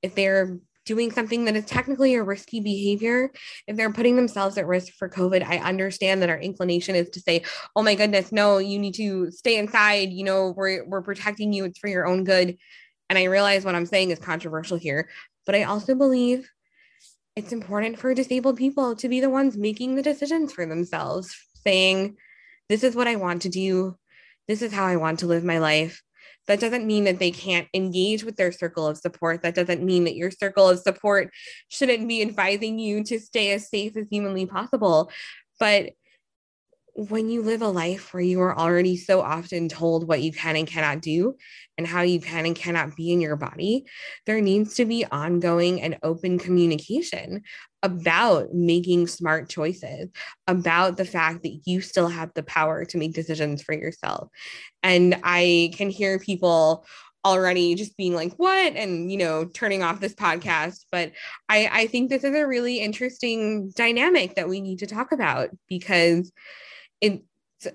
if 0.02 0.16
they're 0.16 0.60
doing 0.86 1.12
something 1.12 1.46
that 1.46 1.56
is 1.56 1.66
technically 1.66 2.14
a 2.14 2.24
risky 2.24 2.60
behavior, 2.60 3.32
if 3.68 3.76
they're 3.76 3.92
putting 3.92 4.16
themselves 4.16 4.58
at 4.58 4.68
risk 4.68 4.94
for 4.94 5.10
COVID, 5.10 5.44
I 5.44 5.58
understand 5.58 6.22
that 6.22 6.30
our 6.30 6.38
inclination 6.38 6.96
is 6.96 7.10
to 7.10 7.20
say, 7.20 7.44
oh 7.76 7.82
my 7.82 7.96
goodness, 7.96 8.32
no, 8.32 8.60
you 8.60 8.78
need 8.78 8.94
to 8.96 9.32
stay 9.32 9.58
inside. 9.58 10.12
You 10.12 10.24
know, 10.24 10.54
we're, 10.56 10.86
we're 10.86 11.02
protecting 11.02 11.52
you. 11.54 11.66
It's 11.66 11.80
for 11.80 11.88
your 11.88 12.06
own 12.06 12.24
good. 12.24 12.58
And 13.10 13.18
I 13.18 13.24
realize 13.24 13.66
what 13.66 13.76
I'm 13.76 13.88
saying 13.88 14.12
is 14.12 14.20
controversial 14.20 14.78
here, 14.78 15.10
but 15.46 15.56
I 15.56 15.64
also 15.64 15.96
believe 15.96 16.50
it's 17.36 17.52
important 17.52 18.00
for 18.00 18.14
disabled 18.14 18.58
people 18.58 18.96
to 18.96 19.10
be 19.10 19.20
the 19.20 19.30
ones 19.30 19.58
making 19.58 19.96
the 19.96 20.02
decisions 20.02 20.54
for 20.54 20.66
themselves, 20.66 21.36
saying, 21.56 22.16
this 22.70 22.84
is 22.84 22.96
what 22.96 23.08
I 23.08 23.16
want 23.16 23.44
to 23.44 23.50
do. 23.50 23.98
This 24.48 24.62
is 24.62 24.74
how 24.74 24.86
I 24.86 24.96
want 24.96 25.20
to 25.20 25.28
live 25.28 25.44
my 25.44 25.60
life. 25.60 26.02
That 26.48 26.60
doesn't 26.60 26.86
mean 26.86 27.06
that 27.06 27.18
they 27.20 27.32
can't 27.32 27.68
engage 27.74 28.24
with 28.24 28.36
their 28.36 28.52
circle 28.52 28.86
of 28.86 28.98
support. 28.98 29.42
That 29.42 29.56
doesn't 29.56 29.84
mean 29.84 30.04
that 30.04 30.16
your 30.16 30.30
circle 30.30 30.70
of 30.70 30.80
support 30.80 31.32
shouldn't 31.70 32.08
be 32.08 32.22
advising 32.22 32.78
you 32.78 33.04
to 33.06 33.20
stay 33.20 33.52
as 33.52 33.70
safe 33.70 33.98
as 33.98 34.08
humanly 34.10 34.46
possible. 34.46 35.12
But 35.60 35.94
when 36.96 37.30
you 37.30 37.42
live 37.42 37.62
a 37.62 37.68
life 37.68 38.14
where 38.14 38.24
you 38.24 38.40
are 38.42 38.58
already 38.58 38.96
so 38.96 39.20
often 39.20 39.68
told 39.68 40.08
what 40.08 40.22
you 40.22 40.32
can 40.32 40.56
and 40.56 40.66
cannot 40.66 41.02
do 41.02 41.36
and 41.78 41.86
how 41.86 42.04
you 42.04 42.22
can 42.22 42.46
and 42.46 42.56
cannot 42.56 42.96
be 42.96 43.12
in 43.12 43.20
your 43.20 43.36
body, 43.36 43.86
there 44.26 44.40
needs 44.40 44.76
to 44.76 44.86
be 44.86 45.04
ongoing 45.12 45.82
and 45.82 45.98
open 46.04 46.40
communication 46.40 47.42
about 47.86 48.54
making 48.54 49.08
smart 49.08 49.50
choices, 49.50 50.10
about 50.48 50.98
the 50.98 51.06
fact 51.06 51.44
that 51.44 51.62
you 51.66 51.82
still 51.82 52.08
have 52.08 52.34
the 52.34 52.44
power 52.44 52.84
to 52.86 52.98
make 52.98 53.14
decisions 53.14 53.62
for 53.62 53.74
yourself. 53.74 54.30
And 54.84 55.20
I 55.24 55.72
can 55.76 55.90
hear 55.90 56.20
people 56.20 56.86
already 57.24 57.74
just 57.74 57.98
being 57.98 58.14
like 58.14 58.34
what 58.34 58.76
and 58.76 59.12
you 59.12 59.18
know 59.18 59.46
turning 59.46 59.82
off 59.82 60.00
this 60.00 60.14
podcast 60.14 60.86
but 60.92 61.12
i 61.50 61.68
i 61.74 61.88
think 61.88 62.08
this 62.08 62.24
is 62.24 62.36
a 62.36 62.46
really 62.46 62.78
interesting 62.78 63.72
dynamic 63.72 64.36
that 64.36 64.48
we 64.48 64.62
need 64.62 64.78
to 64.78 64.86
talk 64.86 65.12
about 65.12 65.50
because 65.68 66.32
it's 67.02 67.24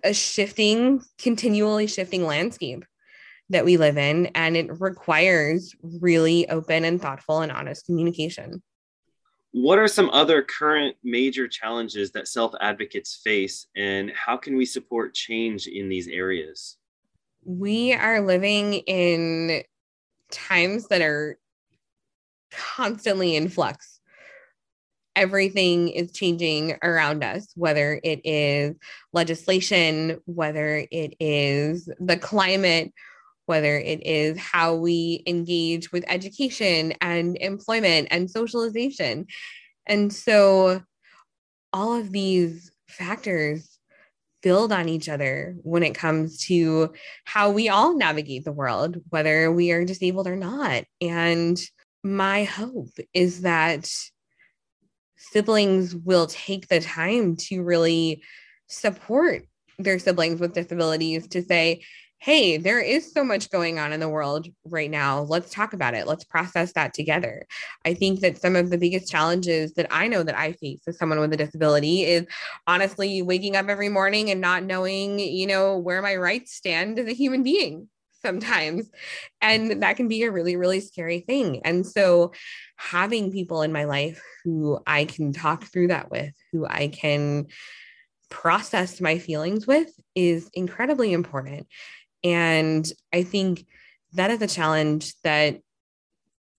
a 0.04 0.12
shifting, 0.12 1.02
continually 1.18 1.86
shifting 1.86 2.24
landscape 2.26 2.84
that 3.50 3.64
we 3.64 3.76
live 3.76 3.98
in, 3.98 4.26
and 4.26 4.56
it 4.56 4.80
requires 4.80 5.74
really 5.82 6.48
open 6.48 6.84
and 6.84 7.00
thoughtful 7.00 7.40
and 7.40 7.50
honest 7.50 7.86
communication. 7.86 8.62
What 9.52 9.78
are 9.78 9.88
some 9.88 10.10
other 10.10 10.42
current 10.42 10.96
major 11.02 11.48
challenges 11.48 12.12
that 12.12 12.28
self 12.28 12.52
advocates 12.60 13.20
face, 13.24 13.66
and 13.76 14.12
how 14.12 14.36
can 14.36 14.56
we 14.56 14.64
support 14.64 15.14
change 15.14 15.66
in 15.66 15.88
these 15.88 16.08
areas? 16.08 16.76
We 17.44 17.92
are 17.94 18.20
living 18.20 18.74
in 18.74 19.62
times 20.30 20.86
that 20.88 21.02
are 21.02 21.38
constantly 22.52 23.36
in 23.36 23.48
flux 23.48 24.00
everything 25.16 25.88
is 25.88 26.12
changing 26.12 26.76
around 26.82 27.22
us, 27.22 27.48
whether 27.54 28.00
it 28.02 28.20
is 28.24 28.74
legislation, 29.12 30.18
whether 30.26 30.86
it 30.90 31.14
is 31.20 31.90
the 32.00 32.16
climate, 32.16 32.92
whether 33.50 33.76
it 33.76 34.06
is 34.06 34.38
how 34.38 34.76
we 34.76 35.24
engage 35.26 35.90
with 35.90 36.04
education 36.06 36.94
and 37.00 37.36
employment 37.40 38.06
and 38.12 38.30
socialization. 38.30 39.26
And 39.86 40.12
so 40.12 40.82
all 41.72 41.94
of 41.94 42.12
these 42.12 42.70
factors 42.88 43.76
build 44.40 44.70
on 44.70 44.88
each 44.88 45.08
other 45.08 45.56
when 45.64 45.82
it 45.82 45.96
comes 45.96 46.44
to 46.44 46.92
how 47.24 47.50
we 47.50 47.68
all 47.68 47.96
navigate 47.96 48.44
the 48.44 48.52
world, 48.52 48.98
whether 49.08 49.50
we 49.50 49.72
are 49.72 49.84
disabled 49.84 50.28
or 50.28 50.36
not. 50.36 50.84
And 51.00 51.60
my 52.04 52.44
hope 52.44 52.92
is 53.12 53.40
that 53.42 53.90
siblings 55.16 55.92
will 55.92 56.28
take 56.28 56.68
the 56.68 56.78
time 56.78 57.34
to 57.48 57.64
really 57.64 58.22
support 58.68 59.42
their 59.76 59.98
siblings 59.98 60.38
with 60.38 60.54
disabilities 60.54 61.26
to 61.28 61.42
say, 61.42 61.82
hey, 62.20 62.58
there 62.58 62.80
is 62.80 63.10
so 63.12 63.24
much 63.24 63.48
going 63.48 63.78
on 63.78 63.94
in 63.94 64.00
the 64.00 64.08
world 64.08 64.46
right 64.66 64.90
now. 64.90 65.22
Let's 65.22 65.50
talk 65.50 65.72
about 65.72 65.94
it. 65.94 66.06
Let's 66.06 66.22
process 66.22 66.74
that 66.74 66.92
together. 66.92 67.46
I 67.86 67.94
think 67.94 68.20
that 68.20 68.38
some 68.38 68.56
of 68.56 68.68
the 68.68 68.76
biggest 68.76 69.10
challenges 69.10 69.72
that 69.74 69.86
I 69.90 70.06
know 70.06 70.22
that 70.22 70.38
I 70.38 70.52
face 70.52 70.82
as 70.86 70.98
someone 70.98 71.18
with 71.18 71.32
a 71.32 71.38
disability 71.38 72.04
is 72.04 72.26
honestly 72.66 73.22
waking 73.22 73.56
up 73.56 73.70
every 73.70 73.88
morning 73.88 74.30
and 74.30 74.38
not 74.38 74.64
knowing, 74.64 75.18
you 75.18 75.46
know, 75.46 75.78
where 75.78 76.02
my 76.02 76.14
rights 76.14 76.52
stand 76.52 76.98
as 76.98 77.06
a 77.06 77.14
human 77.14 77.42
being 77.42 77.88
sometimes. 78.20 78.90
And 79.40 79.82
that 79.82 79.96
can 79.96 80.06
be 80.06 80.22
a 80.24 80.30
really, 80.30 80.56
really 80.56 80.80
scary 80.80 81.20
thing. 81.20 81.62
And 81.64 81.86
so 81.86 82.32
having 82.76 83.32
people 83.32 83.62
in 83.62 83.72
my 83.72 83.84
life 83.84 84.22
who 84.44 84.78
I 84.86 85.06
can 85.06 85.32
talk 85.32 85.64
through 85.64 85.88
that 85.88 86.10
with, 86.10 86.34
who 86.52 86.66
I 86.66 86.88
can 86.88 87.46
process 88.28 89.00
my 89.00 89.18
feelings 89.18 89.66
with 89.66 89.90
is 90.14 90.48
incredibly 90.54 91.12
important. 91.12 91.66
And 92.24 92.86
I 93.12 93.22
think 93.22 93.66
that 94.12 94.30
is 94.30 94.42
a 94.42 94.46
challenge 94.46 95.14
that 95.22 95.60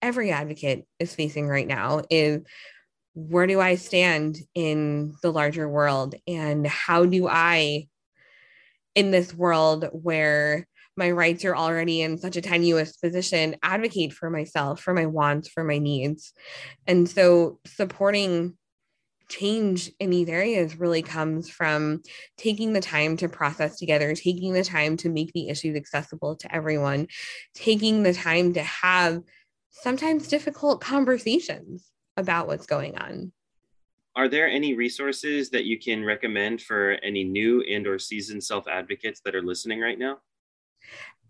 every 0.01 0.31
advocate 0.31 0.85
is 0.99 1.13
facing 1.13 1.47
right 1.47 1.67
now 1.67 2.01
is 2.09 2.41
where 3.13 3.47
do 3.47 3.59
I 3.59 3.75
stand 3.75 4.37
in 4.55 5.13
the 5.21 5.31
larger 5.31 5.67
world? 5.67 6.15
And 6.27 6.65
how 6.65 7.05
do 7.05 7.27
I 7.27 7.87
in 8.95 9.11
this 9.11 9.33
world 9.33 9.89
where 9.91 10.67
my 10.97 11.11
rights 11.11 11.45
are 11.45 11.55
already 11.55 12.01
in 12.01 12.17
such 12.17 12.35
a 12.35 12.41
tenuous 12.41 12.97
position 12.97 13.55
advocate 13.63 14.13
for 14.13 14.29
myself 14.29 14.81
for 14.81 14.93
my 14.93 15.05
wants 15.05 15.49
for 15.49 15.63
my 15.63 15.77
needs? 15.77 16.33
And 16.87 17.07
so 17.07 17.59
supporting 17.65 18.57
change 19.31 19.91
in 19.99 20.09
these 20.09 20.29
areas 20.29 20.77
really 20.77 21.01
comes 21.01 21.49
from 21.49 22.01
taking 22.37 22.73
the 22.73 22.81
time 22.81 23.17
to 23.17 23.29
process 23.29 23.77
together, 23.79 24.13
taking 24.13 24.53
the 24.53 24.63
time 24.63 24.97
to 24.97 25.09
make 25.09 25.31
the 25.33 25.49
issues 25.49 25.75
accessible 25.75 26.35
to 26.35 26.53
everyone, 26.53 27.07
taking 27.55 28.03
the 28.03 28.13
time 28.13 28.53
to 28.53 28.61
have 28.61 29.21
sometimes 29.69 30.27
difficult 30.27 30.81
conversations 30.81 31.89
about 32.17 32.47
what's 32.47 32.65
going 32.65 32.97
on. 32.97 33.31
Are 34.15 34.27
there 34.27 34.49
any 34.49 34.73
resources 34.73 35.49
that 35.51 35.63
you 35.63 35.79
can 35.79 36.03
recommend 36.03 36.61
for 36.61 36.97
any 37.01 37.23
new 37.23 37.61
and 37.61 37.87
or 37.87 37.97
seasoned 37.97 38.43
self-advocates 38.43 39.21
that 39.23 39.35
are 39.35 39.41
listening 39.41 39.79
right 39.79 39.97
now? 39.97 40.17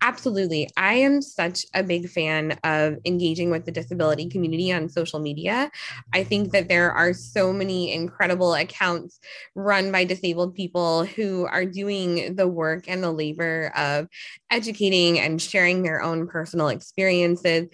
Absolutely. 0.03 0.67
I 0.77 0.95
am 0.95 1.21
such 1.21 1.63
a 1.75 1.83
big 1.83 2.09
fan 2.09 2.57
of 2.63 2.95
engaging 3.05 3.51
with 3.51 3.65
the 3.65 3.71
disability 3.71 4.27
community 4.29 4.71
on 4.73 4.89
social 4.89 5.19
media. 5.19 5.69
I 6.11 6.23
think 6.23 6.51
that 6.53 6.69
there 6.69 6.91
are 6.91 7.13
so 7.13 7.53
many 7.53 7.93
incredible 7.93 8.55
accounts 8.55 9.19
run 9.53 9.91
by 9.91 10.05
disabled 10.05 10.55
people 10.55 11.05
who 11.05 11.45
are 11.45 11.65
doing 11.65 12.35
the 12.35 12.47
work 12.47 12.85
and 12.87 13.03
the 13.03 13.11
labor 13.11 13.71
of 13.75 14.07
educating 14.49 15.19
and 15.19 15.39
sharing 15.39 15.83
their 15.83 16.01
own 16.01 16.25
personal 16.27 16.69
experiences 16.69 17.67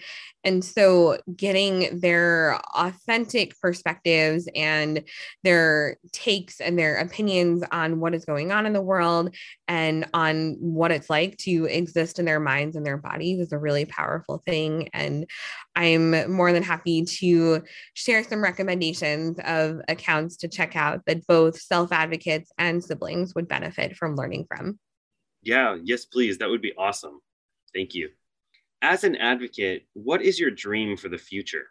and 0.48 0.64
so, 0.64 1.18
getting 1.36 2.00
their 2.00 2.58
authentic 2.74 3.54
perspectives 3.60 4.48
and 4.56 5.04
their 5.44 5.98
takes 6.10 6.58
and 6.58 6.78
their 6.78 6.96
opinions 6.96 7.62
on 7.70 8.00
what 8.00 8.14
is 8.14 8.24
going 8.24 8.50
on 8.50 8.64
in 8.64 8.72
the 8.72 8.80
world 8.80 9.34
and 9.68 10.06
on 10.14 10.56
what 10.58 10.90
it's 10.90 11.10
like 11.10 11.36
to 11.36 11.66
exist 11.66 12.18
in 12.18 12.24
their 12.24 12.40
minds 12.40 12.76
and 12.76 12.86
their 12.86 12.96
bodies 12.96 13.40
is 13.40 13.52
a 13.52 13.58
really 13.58 13.84
powerful 13.84 14.42
thing. 14.46 14.88
And 14.94 15.28
I'm 15.76 16.32
more 16.32 16.50
than 16.54 16.62
happy 16.62 17.04
to 17.04 17.62
share 17.92 18.24
some 18.24 18.42
recommendations 18.42 19.38
of 19.44 19.82
accounts 19.86 20.38
to 20.38 20.48
check 20.48 20.76
out 20.76 21.02
that 21.04 21.26
both 21.26 21.60
self 21.60 21.92
advocates 21.92 22.50
and 22.56 22.82
siblings 22.82 23.34
would 23.34 23.48
benefit 23.48 23.96
from 23.96 24.16
learning 24.16 24.46
from. 24.48 24.78
Yeah, 25.42 25.76
yes, 25.84 26.06
please. 26.06 26.38
That 26.38 26.48
would 26.48 26.62
be 26.62 26.72
awesome. 26.78 27.20
Thank 27.74 27.94
you 27.94 28.08
as 28.82 29.04
an 29.04 29.16
advocate, 29.16 29.86
what 29.94 30.22
is 30.22 30.38
your 30.38 30.50
dream 30.50 30.96
for 30.96 31.08
the 31.08 31.18
future? 31.18 31.68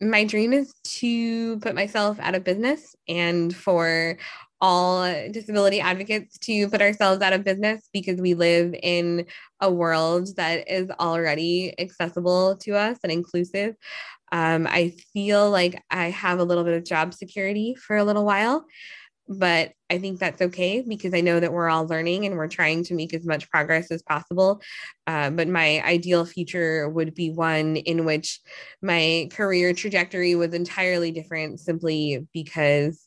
My 0.00 0.24
dream 0.24 0.52
is 0.52 0.74
to 0.98 1.58
put 1.60 1.74
myself 1.74 2.20
out 2.20 2.34
of 2.34 2.44
business 2.44 2.94
and 3.08 3.54
for 3.54 4.18
all 4.60 5.04
disability 5.30 5.80
advocates 5.80 6.38
to 6.38 6.68
put 6.68 6.82
ourselves 6.82 7.22
out 7.22 7.32
of 7.32 7.44
business 7.44 7.88
because 7.92 8.20
we 8.20 8.34
live 8.34 8.74
in 8.82 9.26
a 9.60 9.70
world 9.70 10.28
that 10.36 10.70
is 10.70 10.90
already 10.98 11.74
accessible 11.78 12.56
to 12.56 12.74
us 12.74 12.98
and 13.02 13.12
inclusive. 13.12 13.74
Um, 14.32 14.66
I 14.66 14.94
feel 15.12 15.50
like 15.50 15.82
I 15.90 16.10
have 16.10 16.40
a 16.40 16.44
little 16.44 16.64
bit 16.64 16.74
of 16.74 16.84
job 16.84 17.14
security 17.14 17.74
for 17.74 17.96
a 17.96 18.04
little 18.04 18.24
while 18.24 18.66
but 19.28 19.72
I 19.90 19.98
think 19.98 20.18
that's 20.18 20.40
okay 20.40 20.84
because 20.86 21.14
I 21.14 21.20
know 21.20 21.40
that 21.40 21.52
we're 21.52 21.68
all 21.68 21.86
learning 21.86 22.26
and 22.26 22.36
we're 22.36 22.48
trying 22.48 22.84
to 22.84 22.94
make 22.94 23.14
as 23.14 23.24
much 23.24 23.50
progress 23.50 23.90
as 23.90 24.02
possible. 24.02 24.60
Uh, 25.06 25.30
but 25.30 25.48
my 25.48 25.82
ideal 25.82 26.24
future 26.24 26.88
would 26.88 27.14
be 27.14 27.30
one 27.30 27.76
in 27.76 28.04
which 28.04 28.40
my 28.82 29.28
career 29.32 29.72
trajectory 29.72 30.34
was 30.34 30.54
entirely 30.54 31.12
different 31.12 31.60
simply 31.60 32.26
because 32.32 33.06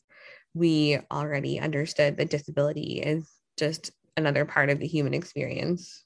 we 0.54 0.98
already 1.10 1.60
understood 1.60 2.16
that 2.16 2.30
disability 2.30 3.00
is 3.00 3.30
just 3.56 3.92
another 4.16 4.44
part 4.44 4.70
of 4.70 4.78
the 4.78 4.86
human 4.86 5.14
experience. 5.14 6.04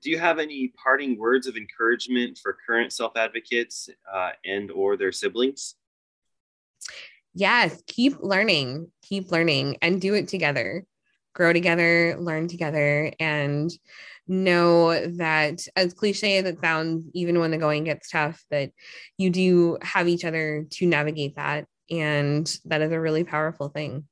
do 0.00 0.10
you 0.10 0.18
have 0.18 0.38
any 0.38 0.72
parting 0.82 1.18
words 1.18 1.46
of 1.46 1.56
encouragement 1.56 2.38
for 2.42 2.56
current 2.66 2.92
self 2.92 3.16
advocates 3.16 3.88
uh, 4.12 4.30
and 4.44 4.70
or 4.70 4.96
their 4.96 5.12
siblings? 5.12 5.76
Yes, 7.34 7.82
keep 7.86 8.20
learning, 8.20 8.90
keep 9.02 9.30
learning, 9.32 9.78
and 9.82 10.00
do 10.00 10.14
it 10.14 10.28
together. 10.28 10.84
Grow 11.34 11.52
together, 11.52 12.16
learn 12.18 12.46
together, 12.46 13.12
and 13.18 13.72
know 14.28 15.06
that 15.16 15.66
as 15.74 15.92
cliche 15.92 16.38
as 16.38 16.44
it 16.44 16.60
sounds, 16.60 17.06
even 17.12 17.40
when 17.40 17.50
the 17.50 17.58
going 17.58 17.84
gets 17.84 18.08
tough, 18.08 18.44
that 18.50 18.70
you 19.18 19.30
do 19.30 19.78
have 19.82 20.06
each 20.06 20.24
other 20.24 20.64
to 20.70 20.86
navigate 20.86 21.34
that. 21.34 21.66
And 21.90 22.46
that 22.66 22.82
is 22.82 22.92
a 22.92 23.00
really 23.00 23.24
powerful 23.24 23.68
thing. 23.68 24.04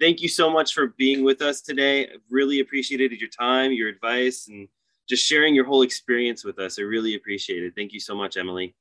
Thank 0.00 0.20
you 0.22 0.28
so 0.28 0.48
much 0.48 0.72
for 0.72 0.88
being 0.96 1.24
with 1.24 1.42
us 1.42 1.62
today. 1.62 2.06
I 2.06 2.16
Really 2.30 2.60
appreciated 2.60 3.12
your 3.12 3.30
time, 3.30 3.72
your 3.72 3.88
advice, 3.88 4.46
and 4.48 4.68
just 5.08 5.24
sharing 5.24 5.54
your 5.54 5.64
whole 5.64 5.82
experience 5.82 6.44
with 6.44 6.58
us. 6.58 6.78
I 6.78 6.82
really 6.82 7.16
appreciate 7.16 7.62
it. 7.64 7.74
Thank 7.74 7.92
you 7.92 8.00
so 8.00 8.14
much, 8.14 8.36
Emily. 8.36 8.74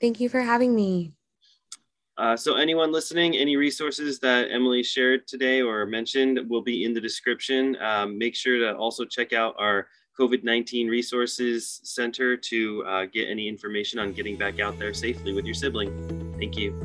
Thank 0.00 0.18
you 0.20 0.28
for 0.28 0.40
having 0.40 0.74
me. 0.74 1.12
Uh, 2.20 2.36
so 2.36 2.56
anyone 2.56 2.92
listening, 2.92 3.34
any 3.34 3.56
resources 3.56 4.18
that 4.18 4.48
Emily 4.50 4.82
shared 4.82 5.26
today 5.26 5.62
or 5.62 5.86
mentioned 5.86 6.38
will 6.50 6.60
be 6.60 6.84
in 6.84 6.92
the 6.92 7.00
description. 7.00 7.74
Um, 7.80 8.18
make 8.18 8.36
sure 8.36 8.58
to 8.58 8.76
also 8.76 9.06
check 9.06 9.32
out 9.32 9.54
our 9.58 9.86
COVID-19 10.18 10.90
Resources 10.90 11.80
Center 11.82 12.36
to 12.36 12.84
uh, 12.84 13.06
get 13.06 13.30
any 13.30 13.48
information 13.48 13.98
on 13.98 14.12
getting 14.12 14.36
back 14.36 14.60
out 14.60 14.78
there 14.78 14.92
safely 14.92 15.32
with 15.32 15.46
your 15.46 15.54
sibling. 15.54 16.36
Thank 16.38 16.58
you. 16.58 16.76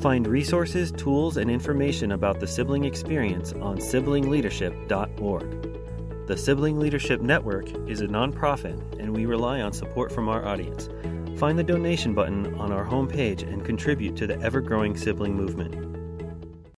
Find 0.00 0.26
resources, 0.26 0.90
tools, 0.90 1.36
and 1.36 1.50
information 1.50 2.12
about 2.12 2.40
the 2.40 2.46
sibling 2.46 2.84
experience 2.84 3.52
on 3.52 3.76
siblingleadership.org. 3.76 6.26
The 6.26 6.36
Sibling 6.38 6.80
Leadership 6.80 7.20
Network 7.20 7.68
is 7.86 8.00
a 8.00 8.06
nonprofit, 8.06 8.98
and 8.98 9.14
we 9.14 9.26
rely 9.26 9.60
on 9.60 9.74
support 9.74 10.10
from 10.10 10.30
our 10.30 10.46
audience. 10.46 10.88
Find 11.36 11.58
the 11.58 11.64
donation 11.64 12.14
button 12.14 12.54
on 12.54 12.70
our 12.70 12.86
homepage 12.86 13.42
and 13.42 13.64
contribute 13.64 14.14
to 14.16 14.26
the 14.26 14.40
ever 14.40 14.60
growing 14.60 14.96
sibling 14.96 15.34
movement. 15.34 15.83